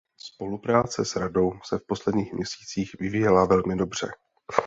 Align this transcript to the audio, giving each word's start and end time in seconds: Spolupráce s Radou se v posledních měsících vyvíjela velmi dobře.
Spolupráce 0.17 1.05
s 1.05 1.15
Radou 1.15 1.53
se 1.63 1.77
v 1.77 1.81
posledních 1.87 2.33
měsících 2.33 2.91
vyvíjela 2.99 3.45
velmi 3.45 3.75
dobře. 3.75 4.11